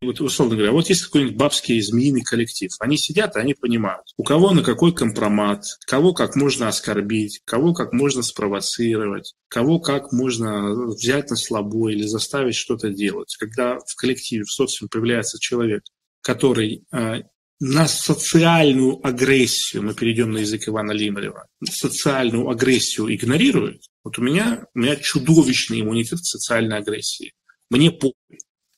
вот 0.00 0.20
условно 0.20 0.54
говоря, 0.54 0.72
вот 0.72 0.88
есть 0.88 1.02
какой-нибудь 1.02 1.36
бабский 1.36 1.80
змеиный 1.80 2.22
коллектив. 2.22 2.70
Они 2.78 2.96
сидят, 2.96 3.36
и 3.36 3.40
они 3.40 3.54
понимают, 3.54 4.04
у 4.16 4.22
кого 4.22 4.52
на 4.52 4.62
какой 4.62 4.94
компромат, 4.94 5.64
кого 5.86 6.12
как 6.12 6.36
можно 6.36 6.68
оскорбить, 6.68 7.40
кого 7.44 7.74
как 7.74 7.92
можно 7.92 8.22
спровоцировать, 8.22 9.34
кого 9.48 9.80
как 9.80 10.12
можно 10.12 10.72
взять 10.86 11.30
на 11.30 11.36
слабо 11.36 11.90
или 11.90 12.02
заставить 12.02 12.54
что-то 12.54 12.90
делать. 12.90 13.34
Когда 13.38 13.78
в 13.78 13.96
коллективе, 13.96 14.44
в 14.44 14.52
социуме 14.52 14.88
появляется 14.88 15.38
человек, 15.40 15.82
который 16.22 16.84
э, 16.92 17.22
на 17.60 17.88
социальную 17.88 19.04
агрессию, 19.04 19.82
мы 19.82 19.94
перейдем 19.94 20.30
на 20.30 20.38
язык 20.38 20.68
Ивана 20.68 20.92
Лимарева, 20.92 21.48
социальную 21.68 22.48
агрессию 22.48 23.12
игнорирует, 23.12 23.82
вот 24.04 24.16
у 24.18 24.22
меня, 24.22 24.64
у 24.74 24.78
меня 24.78 24.94
чудовищный 24.94 25.80
иммунитет 25.80 26.20
к 26.20 26.24
социальной 26.24 26.78
агрессии. 26.78 27.32
Мне 27.70 27.90
похуй. 27.90 28.14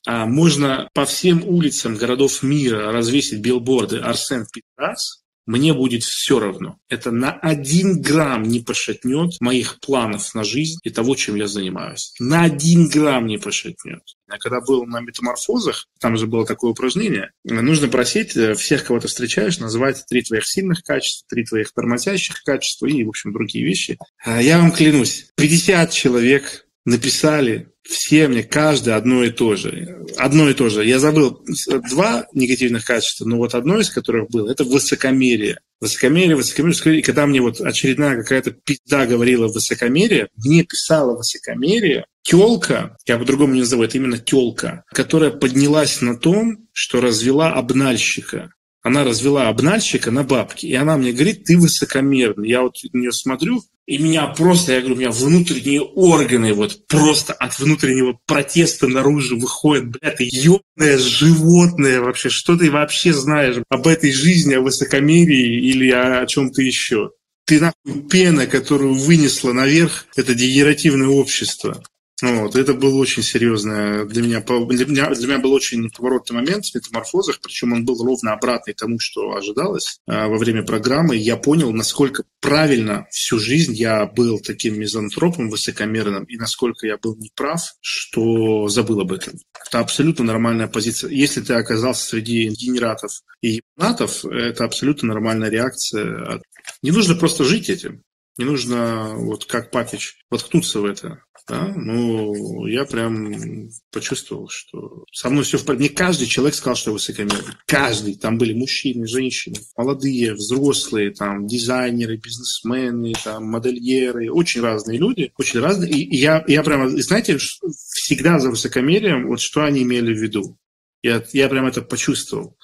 А 0.05 0.25
можно 0.25 0.89
по 0.93 1.05
всем 1.05 1.43
улицам 1.45 1.95
городов 1.95 2.43
мира 2.43 2.91
развесить 2.91 3.41
билборды 3.41 3.97
«Арсен 3.97 4.47
Петрас», 4.51 5.21
мне 5.45 5.73
будет 5.73 6.03
все 6.03 6.39
равно. 6.39 6.77
Это 6.87 7.11
на 7.11 7.33
один 7.33 8.01
грамм 8.01 8.43
не 8.43 8.59
пошатнет 8.59 9.33
моих 9.41 9.79
планов 9.79 10.33
на 10.35 10.43
жизнь 10.43 10.79
и 10.83 10.89
того, 10.89 11.15
чем 11.15 11.35
я 11.35 11.47
занимаюсь. 11.47 12.13
На 12.19 12.43
один 12.43 12.87
грамм 12.87 13.25
не 13.25 13.37
пошатнет. 13.37 14.01
Я 14.31 14.37
когда 14.37 14.61
был 14.61 14.85
на 14.85 15.01
метаморфозах, 15.01 15.87
там 15.99 16.15
же 16.15 16.27
было 16.27 16.45
такое 16.45 16.71
упражнение, 16.71 17.31
нужно 17.43 17.89
просить 17.89 18.35
э, 18.37 18.53
всех, 18.53 18.85
кого 18.85 18.99
ты 18.99 19.07
встречаешь, 19.07 19.59
называть 19.59 20.05
три 20.07 20.21
твоих 20.21 20.47
сильных 20.47 20.83
качества, 20.83 21.27
три 21.29 21.43
твоих 21.43 21.73
тормозящих 21.73 22.43
качества 22.43 22.85
и, 22.85 23.03
в 23.03 23.09
общем, 23.09 23.33
другие 23.33 23.65
вещи. 23.65 23.97
А 24.23 24.41
я 24.41 24.59
вам 24.59 24.71
клянусь, 24.71 25.27
50 25.35 25.91
человек 25.91 26.65
написали 26.85 27.71
все 27.83 28.27
мне, 28.27 28.43
каждый 28.43 28.93
одно 28.93 29.23
и 29.23 29.31
то 29.31 29.55
же. 29.55 30.05
Одно 30.17 30.49
и 30.49 30.53
то 30.53 30.69
же. 30.69 30.85
Я 30.85 30.99
забыл 30.99 31.43
два 31.89 32.27
негативных 32.33 32.85
качества, 32.85 33.25
но 33.25 33.37
вот 33.37 33.55
одно 33.55 33.79
из 33.79 33.89
которых 33.89 34.29
было, 34.29 34.49
это 34.51 34.63
высокомерие. 34.63 35.59
Высокомерие, 35.79 36.35
высокомерие. 36.35 36.99
И 36.99 37.01
когда 37.01 37.25
мне 37.25 37.41
вот 37.41 37.59
очередная 37.59 38.17
какая-то 38.17 38.51
пизда 38.51 39.07
говорила 39.07 39.47
высокомерие, 39.47 40.27
мне 40.37 40.63
писала 40.63 41.17
высокомерие 41.17 42.05
телка, 42.21 42.97
я 43.07 43.17
по-другому 43.17 43.55
не 43.55 43.61
назову, 43.61 43.83
это 43.83 43.97
именно 43.97 44.19
телка, 44.19 44.83
которая 44.91 45.31
поднялась 45.31 46.01
на 46.01 46.15
том, 46.15 46.67
что 46.71 47.01
развела 47.01 47.53
обнальщика 47.53 48.51
она 48.81 49.03
развела 49.03 49.47
обнальщика 49.47 50.11
на 50.11 50.23
бабки, 50.23 50.65
и 50.65 50.73
она 50.73 50.97
мне 50.97 51.11
говорит, 51.11 51.43
ты 51.43 51.57
высокомерный. 51.57 52.49
Я 52.49 52.61
вот 52.61 52.77
на 52.91 52.97
нее 52.97 53.11
смотрю, 53.11 53.63
и 53.85 53.97
меня 53.97 54.27
просто, 54.27 54.73
я 54.73 54.79
говорю, 54.79 54.95
у 54.95 54.99
меня 54.99 55.11
внутренние 55.11 55.81
органы 55.81 56.53
вот 56.53 56.87
просто 56.87 57.33
от 57.33 57.59
внутреннего 57.59 58.17
протеста 58.25 58.87
наружу 58.87 59.37
выходят. 59.37 59.85
Бля, 59.87 60.11
ты 60.11 60.27
ёбное 60.31 60.97
животное 60.97 62.01
вообще. 62.01 62.29
Что 62.29 62.57
ты 62.57 62.71
вообще 62.71 63.13
знаешь 63.13 63.57
об 63.69 63.87
этой 63.87 64.11
жизни, 64.11 64.55
о 64.55 64.61
высокомерии 64.61 65.69
или 65.69 65.91
о 65.91 66.25
чем-то 66.25 66.61
еще? 66.61 67.11
Ты 67.45 67.59
нахуй 67.59 68.07
пена, 68.09 68.47
которую 68.47 68.93
вынесло 68.93 69.51
наверх 69.51 70.05
это 70.15 70.33
дегенеративное 70.33 71.09
общество. 71.09 71.83
Вот, 72.21 72.55
это 72.55 72.73
был 72.73 72.97
очень 72.97 73.23
серьезный 73.23 74.05
для 74.05 74.21
меня, 74.21 74.41
для 74.41 74.85
меня, 74.85 75.09
для 75.09 75.27
меня 75.27 75.39
был 75.39 75.53
очень 75.53 75.89
поворотный 75.89 76.35
момент 76.35 76.65
в 76.65 76.75
метаморфозах, 76.75 77.39
причем 77.41 77.73
он 77.73 77.83
был 77.83 78.03
ровно 78.03 78.33
обратный 78.33 78.73
тому, 78.73 78.99
что 78.99 79.35
ожидалось 79.35 79.99
а, 80.07 80.27
во 80.27 80.37
время 80.37 80.63
программы. 80.63 81.15
Я 81.15 81.37
понял, 81.37 81.71
насколько 81.73 82.23
правильно 82.39 83.07
всю 83.09 83.39
жизнь 83.39 83.73
я 83.73 84.05
был 84.05 84.39
таким 84.39 84.79
мизантропом 84.79 85.49
высокомерным, 85.49 86.25
и 86.25 86.37
насколько 86.37 86.85
я 86.85 86.97
был 86.97 87.15
неправ, 87.15 87.61
что 87.81 88.67
забыл 88.67 89.01
об 89.01 89.13
этом. 89.13 89.33
Это 89.67 89.79
абсолютно 89.79 90.23
нормальная 90.23 90.67
позиция. 90.67 91.09
Если 91.09 91.41
ты 91.41 91.53
оказался 91.53 92.07
среди 92.07 92.49
генератов 92.49 93.21
и 93.41 93.61
ебанатов, 93.77 94.25
это 94.25 94.65
абсолютно 94.65 95.07
нормальная 95.07 95.49
реакция. 95.49 96.41
Не 96.83 96.91
нужно 96.91 97.15
просто 97.15 97.45
жить 97.45 97.69
этим. 97.69 98.03
Не 98.37 98.45
нужно, 98.45 99.13
вот 99.15 99.45
как 99.45 99.71
Патич, 99.71 100.17
воткнуться 100.29 100.79
в 100.79 100.85
это. 100.85 101.23
Да? 101.47 101.73
Ну, 101.75 102.65
я 102.67 102.85
прям 102.85 103.69
почувствовал, 103.91 104.47
что 104.47 105.03
со 105.11 105.29
мной 105.29 105.43
все 105.43 105.57
в 105.57 105.65
порядке. 105.65 105.89
Не 105.89 105.89
каждый 105.89 106.27
человек 106.27 106.55
сказал, 106.55 106.75
что 106.75 106.91
я 106.91 106.93
высокомерный. 106.93 107.53
Каждый. 107.65 108.15
Там 108.15 108.37
были 108.37 108.53
мужчины, 108.53 109.05
женщины, 109.05 109.57
молодые, 109.75 110.33
взрослые, 110.33 111.11
там, 111.11 111.47
дизайнеры, 111.47 112.17
бизнесмены, 112.17 113.13
там, 113.21 113.45
модельеры. 113.45 114.31
Очень 114.31 114.61
разные 114.61 114.97
люди. 114.97 115.33
Очень 115.37 115.59
разные. 115.59 115.91
И 115.91 116.15
я, 116.15 116.43
я 116.47 116.63
прямо, 116.63 116.89
знаете, 116.89 117.37
всегда 117.37 118.39
за 118.39 118.49
высокомерием, 118.49 119.27
вот 119.27 119.41
что 119.41 119.65
они 119.65 119.83
имели 119.83 120.13
в 120.13 120.21
виду. 120.21 120.57
Я, 121.03 121.23
я 121.33 121.49
прям 121.49 121.65
это 121.65 121.81
почувствовал. 121.81 122.55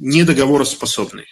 Недоговороспособный. 0.00 1.26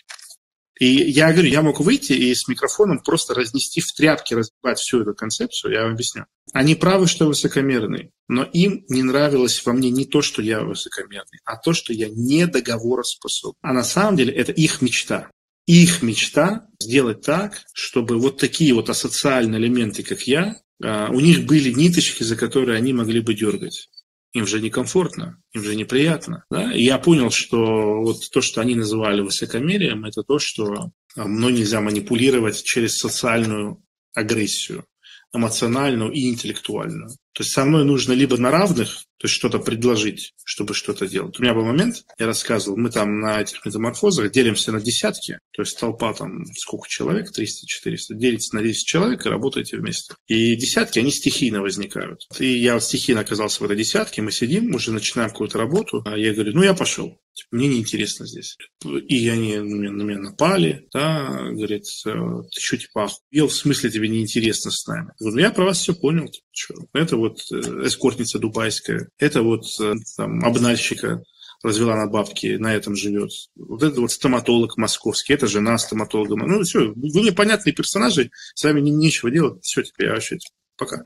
И 0.83 1.13
я 1.13 1.33
говорю, 1.33 1.49
я 1.49 1.63
мог 1.63 1.79
выйти 1.79 2.13
и 2.13 2.35
с 2.35 2.49
микрофоном 2.49 2.99
просто 3.05 3.35
разнести 3.35 3.81
в 3.81 3.93
тряпки, 3.93 4.35
разбивать 4.35 4.81
всю 4.81 5.03
эту 5.03 5.15
концепцию, 5.15 5.75
я 5.75 5.83
вам 5.85 5.93
объясню. 5.93 6.25
Они 6.53 6.75
правы, 6.75 7.07
что 7.07 7.27
высокомерный, 7.27 8.11
но 8.27 8.43
им 8.43 8.85
не 8.89 9.05
нравилось 9.05 9.65
во 9.65 9.75
мне 9.75 9.91
не 9.91 10.07
то, 10.07 10.23
что 10.23 10.43
я 10.43 10.63
высокомерный, 10.63 11.39
а 11.45 11.57
то, 11.57 11.73
что 11.73 11.93
я 11.93 12.09
не 12.09 12.49
договороспособен. 12.49 13.55
А 13.63 13.73
на 13.73 13.85
самом 13.85 14.17
деле 14.17 14.33
это 14.35 14.51
их 14.51 14.83
мечта. 14.83 15.31
Их 15.67 16.03
мечта 16.03 16.67
сделать 16.81 17.21
так, 17.21 17.63
чтобы 17.73 18.19
вот 18.19 18.39
такие 18.39 18.75
вот 18.75 18.91
асоциальные 18.91 19.61
элементы, 19.61 20.03
как 20.03 20.23
я, 20.23 20.57
а, 20.83 21.11
у 21.13 21.21
них 21.21 21.47
были 21.47 21.71
ниточки, 21.71 22.25
за 22.25 22.35
которые 22.35 22.77
они 22.77 22.93
могли 22.93 23.21
бы 23.21 23.35
дергать 23.35 23.89
им 24.33 24.47
же 24.47 24.61
некомфортно, 24.61 25.43
им 25.53 25.63
же 25.63 25.77
неприятно. 25.77 26.45
Да? 26.51 26.73
И 26.73 26.83
я 26.83 26.99
понял, 26.99 27.31
что 27.31 28.01
вот 28.03 28.31
то, 28.31 28.41
что 28.41 28.61
они 28.61 28.75
называли 28.75 29.21
высокомерием, 29.21 30.05
это 30.05 30.23
то, 30.23 30.39
что 30.39 30.91
мной 31.17 31.53
нельзя 31.53 31.81
манипулировать 31.81 32.63
через 32.63 32.99
социальную 32.99 33.83
агрессию 34.15 34.85
эмоциональную 35.33 36.13
и 36.13 36.29
интеллектуальную. 36.29 37.11
То 37.35 37.43
есть 37.43 37.53
со 37.53 37.65
мной 37.65 37.85
нужно 37.85 38.13
либо 38.13 38.37
на 38.37 38.51
равных, 38.51 39.05
то 39.17 39.27
есть 39.27 39.35
что-то 39.35 39.59
предложить, 39.59 40.35
чтобы 40.45 40.75
что-то 40.75 41.09
делать. 41.09 41.39
У 41.39 41.43
меня 41.43 41.55
был 41.55 41.65
момент, 41.65 42.05
я 42.19 42.27
рассказывал, 42.27 42.77
мы 42.77 42.91
там 42.91 43.21
на 43.21 43.41
этих 43.41 43.65
метаморфозах 43.65 44.31
делимся 44.31 44.71
на 44.71 44.81
десятки, 44.83 45.39
то 45.53 45.63
есть 45.63 45.79
толпа 45.79 46.13
там 46.13 46.45
сколько 46.55 46.89
человек, 46.89 47.31
300-400, 47.31 48.15
делится 48.17 48.55
на 48.55 48.63
10 48.63 48.87
человек 48.87 49.25
и 49.25 49.31
работаете 49.31 49.79
вместе. 49.79 50.15
И 50.27 50.55
десятки, 50.57 50.99
они 50.99 51.11
стихийно 51.11 51.63
возникают. 51.63 52.27
И 52.39 52.47
я 52.47 52.75
вот 52.75 52.85
стихийно 52.85 53.23
оказался 53.23 53.63
в 53.63 53.65
этой 53.65 53.77
десятке, 53.77 54.21
мы 54.21 54.31
сидим, 54.31 54.75
уже 54.75 54.93
начинаем 54.93 55.31
какую-то 55.31 55.57
работу, 55.57 56.03
а 56.05 56.19
я 56.19 56.35
говорю, 56.35 56.53
ну 56.53 56.63
я 56.63 56.75
пошел. 56.75 57.19
Типа, 57.35 57.49
мне 57.57 57.69
неинтересно 57.69 58.27
здесь. 58.27 58.57
И 58.85 59.29
они 59.29 59.57
на 59.57 59.63
меня, 59.63 59.91
на 59.91 60.03
меня 60.03 60.19
напали, 60.19 60.87
да, 60.93 61.49
говорит, 61.51 61.85
«Э, 62.07 62.43
ты 62.51 62.61
что, 62.61 62.77
типа, 62.77 63.05
охуел, 63.05 63.49
в 63.49 63.55
смысле 63.55 63.91
тебе 63.91 64.09
неинтересно 64.09 64.71
с 64.71 64.87
нами? 64.87 65.07
Я 65.07 65.15
говорю, 65.19 65.37
ну, 65.37 65.41
я 65.41 65.51
про 65.51 65.65
вас 65.65 65.79
все 65.79 65.95
понял, 65.95 66.29
типа, 66.29 66.47
что? 66.53 66.75
Это 66.93 67.17
вот 67.17 67.41
э, 67.51 67.87
эскортница 67.87 68.39
дубайская, 68.39 69.09
это 69.19 69.43
вот 69.43 69.65
э, 69.81 69.95
там 70.17 70.45
обнальщика 70.45 71.23
развела 71.63 71.97
на 71.97 72.07
бабки, 72.07 72.57
на 72.57 72.75
этом 72.75 72.97
живет. 72.97 73.31
Вот 73.55 73.83
это 73.83 74.01
вот 74.01 74.11
стоматолог 74.11 74.77
московский, 74.77 75.33
это 75.33 75.47
жена 75.47 75.79
стоматолога. 75.79 76.37
Ну, 76.37 76.63
все, 76.65 76.93
вы 76.93 77.21
непонятные 77.21 77.73
персонажи, 77.73 78.31
с 78.55 78.63
вами 78.65 78.81
нечего 78.81 79.31
делать, 79.31 79.65
все, 79.65 79.83
теперь 79.83 80.09
я 80.09 80.15
вообще, 80.15 80.39
пока. 80.77 81.03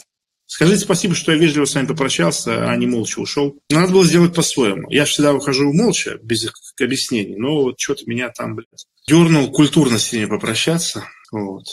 Скажите 0.46 0.84
спасибо, 0.84 1.14
что 1.14 1.32
я 1.32 1.38
вежливо 1.38 1.64
с 1.64 1.74
вами 1.74 1.86
попрощался, 1.86 2.70
а 2.70 2.76
не 2.76 2.86
молча 2.86 3.18
ушел. 3.18 3.58
Надо 3.70 3.92
было 3.92 4.04
сделать 4.04 4.34
по-своему. 4.34 4.88
Я 4.90 5.04
всегда 5.04 5.34
ухожу 5.34 5.72
молча, 5.72 6.18
без 6.22 6.48
объяснений, 6.80 7.36
но 7.36 7.62
вот 7.62 7.80
что-то 7.80 8.04
меня 8.06 8.30
там, 8.30 8.54
блядь, 8.54 8.86
дернул 9.08 9.50
культурно 9.50 9.98
с 9.98 10.12
ними 10.12 10.26
попрощаться. 10.26 11.04
Вот. 11.32 11.64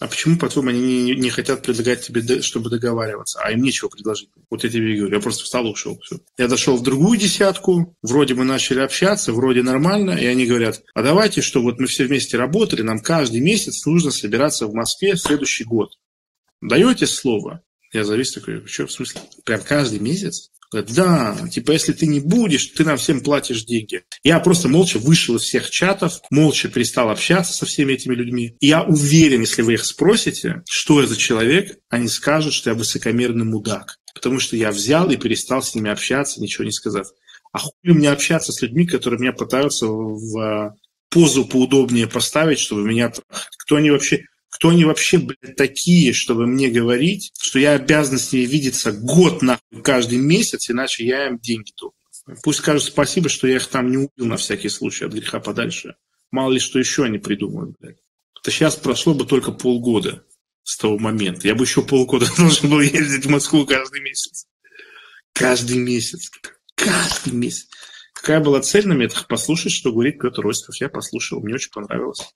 А 0.00 0.06
почему, 0.06 0.38
по-твоему, 0.38 0.70
они 0.70 0.80
не, 0.80 1.16
не 1.16 1.28
хотят 1.28 1.62
предлагать 1.62 2.02
тебе, 2.02 2.40
чтобы 2.40 2.70
договариваться? 2.70 3.40
А 3.42 3.50
им 3.50 3.62
нечего 3.62 3.88
предложить. 3.88 4.30
Вот 4.48 4.62
я 4.62 4.70
тебе 4.70 4.96
говорю. 4.96 5.16
Я 5.16 5.20
просто 5.20 5.42
встал 5.42 5.66
и 5.66 5.70
ушел. 5.70 5.98
Все. 6.02 6.18
Я 6.36 6.46
дошел 6.46 6.76
в 6.76 6.82
другую 6.82 7.18
десятку. 7.18 7.96
Вроде 8.02 8.34
мы 8.34 8.44
начали 8.44 8.78
общаться, 8.78 9.32
вроде 9.32 9.62
нормально. 9.62 10.12
И 10.12 10.24
они 10.24 10.46
говорят, 10.46 10.82
а 10.94 11.02
давайте, 11.02 11.42
что 11.42 11.60
вот 11.60 11.80
мы 11.80 11.86
все 11.88 12.04
вместе 12.04 12.36
работали, 12.36 12.82
нам 12.82 13.00
каждый 13.00 13.40
месяц 13.40 13.84
нужно 13.86 14.12
собираться 14.12 14.68
в 14.68 14.74
Москве 14.74 15.14
в 15.14 15.20
следующий 15.20 15.64
год. 15.64 15.90
Даете 16.60 17.06
слово? 17.06 17.62
Я 17.92 18.04
завис 18.04 18.32
такой, 18.32 18.66
что, 18.66 18.86
в 18.86 18.92
смысле, 18.92 19.20
прям 19.44 19.62
каждый 19.62 19.98
месяц? 19.98 20.50
Говорит, 20.70 20.94
да, 20.94 21.36
типа, 21.50 21.72
если 21.72 21.94
ты 21.94 22.06
не 22.06 22.20
будешь, 22.20 22.66
ты 22.66 22.84
нам 22.84 22.98
всем 22.98 23.22
платишь 23.22 23.64
деньги. 23.64 24.02
Я 24.22 24.38
просто 24.38 24.68
молча 24.68 24.98
вышел 24.98 25.36
из 25.36 25.42
всех 25.42 25.70
чатов, 25.70 26.20
молча 26.30 26.68
перестал 26.68 27.08
общаться 27.08 27.54
со 27.54 27.64
всеми 27.64 27.94
этими 27.94 28.14
людьми. 28.14 28.54
И 28.60 28.66
я 28.66 28.82
уверен, 28.82 29.40
если 29.40 29.62
вы 29.62 29.74
их 29.74 29.84
спросите, 29.86 30.62
что 30.68 31.00
я 31.00 31.06
за 31.06 31.16
человек, 31.16 31.78
они 31.88 32.08
скажут, 32.08 32.52
что 32.52 32.68
я 32.68 32.76
высокомерный 32.76 33.46
мудак. 33.46 33.96
Потому 34.14 34.40
что 34.40 34.56
я 34.56 34.70
взял 34.70 35.10
и 35.10 35.16
перестал 35.16 35.62
с 35.62 35.74
ними 35.74 35.90
общаться, 35.90 36.42
ничего 36.42 36.64
не 36.64 36.72
сказав. 36.72 37.06
А 37.52 37.58
хуй 37.60 37.72
мне 37.82 38.10
общаться 38.10 38.52
с 38.52 38.60
людьми, 38.60 38.86
которые 38.86 39.18
меня 39.20 39.32
пытаются 39.32 39.86
в 39.86 40.76
позу 41.08 41.46
поудобнее 41.46 42.06
поставить, 42.06 42.58
чтобы 42.58 42.82
меня... 42.82 43.10
Кто 43.64 43.76
они 43.76 43.90
вообще? 43.90 44.24
Кто 44.58 44.70
они 44.70 44.84
вообще, 44.84 45.18
блядь, 45.18 45.54
такие, 45.54 46.12
чтобы 46.12 46.48
мне 46.48 46.68
говорить, 46.68 47.30
что 47.40 47.60
я 47.60 47.74
обязан 47.74 48.18
с 48.18 48.32
ней 48.32 48.44
видеться 48.44 48.90
год 48.90 49.40
нахуй 49.40 49.82
каждый 49.84 50.18
месяц, 50.18 50.68
иначе 50.68 51.06
я 51.06 51.28
им 51.28 51.38
деньги 51.38 51.72
должен. 51.78 52.42
Пусть 52.42 52.58
скажут 52.58 52.82
спасибо, 52.82 53.28
что 53.28 53.46
я 53.46 53.56
их 53.56 53.68
там 53.68 53.88
не 53.88 53.98
убил 53.98 54.26
на 54.26 54.36
всякий 54.36 54.68
случай 54.68 55.04
от 55.04 55.12
греха 55.12 55.38
подальше. 55.38 55.94
Мало 56.32 56.50
ли 56.50 56.58
что 56.58 56.80
еще 56.80 57.04
они 57.04 57.18
придумают, 57.18 57.76
блядь. 57.78 57.98
Это 58.40 58.50
сейчас 58.50 58.74
прошло 58.74 59.14
бы 59.14 59.26
только 59.26 59.52
полгода 59.52 60.24
с 60.64 60.76
того 60.76 60.98
момента. 60.98 61.46
Я 61.46 61.54
бы 61.54 61.62
еще 61.62 61.82
полгода 61.82 62.26
должен 62.36 62.68
был 62.68 62.80
ездить 62.80 63.26
в 63.26 63.30
Москву 63.30 63.64
каждый 63.64 64.00
месяц. 64.00 64.48
Каждый 65.34 65.78
месяц. 65.78 66.32
Каждый 66.74 67.32
месяц. 67.32 67.68
Какая 68.12 68.40
была 68.40 68.60
цель 68.60 68.88
на 68.88 68.94
метрах? 68.94 69.28
Послушать, 69.28 69.70
что 69.70 69.92
говорит 69.92 70.20
Петр 70.20 70.44
Осипов. 70.44 70.74
Я 70.80 70.88
послушал, 70.88 71.40
мне 71.40 71.54
очень 71.54 71.70
понравилось. 71.70 72.34